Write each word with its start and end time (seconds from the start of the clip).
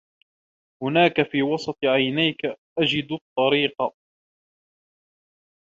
هناك 0.83 1.21
في 1.31 1.43
وسط 1.43 1.77
عينيك 1.83 2.45
اجد 2.79 3.11
الطريق 3.11 3.91